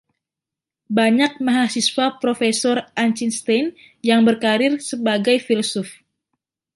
Banyak 0.97 1.33
mahasiswa 1.47 2.05
Profesor 2.21 2.77
Achinstein 3.03 3.67
yang 4.09 4.21
berkarir 4.29 4.73
sebagai 4.89 5.37
filsuf. 5.47 5.89